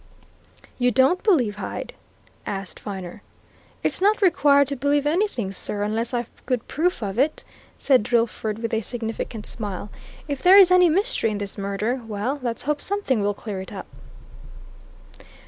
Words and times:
"You 0.79 0.89
don't 0.89 1.21
believe 1.21 1.57
Hyde?" 1.57 1.93
asked 2.43 2.79
Viner. 2.79 3.21
"I'm 3.85 3.91
not 4.01 4.19
required 4.23 4.67
to 4.69 4.75
believe 4.75 5.05
anything, 5.05 5.51
sir, 5.51 5.83
unless 5.83 6.11
I've 6.11 6.43
good 6.47 6.67
proof 6.67 7.03
of 7.03 7.19
it," 7.19 7.43
said 7.77 8.01
Drillford 8.01 8.57
with 8.57 8.73
a 8.73 8.81
significant 8.81 9.45
smile. 9.45 9.91
"If 10.27 10.41
there 10.41 10.57
is 10.57 10.71
any 10.71 10.89
mystery 10.89 11.29
in 11.29 11.37
this 11.37 11.55
murder, 11.55 12.01
well 12.07 12.39
let's 12.41 12.63
hope 12.63 12.81
something 12.81 13.21
will 13.21 13.35
clear 13.35 13.61
it 13.61 13.71
up." 13.71 13.85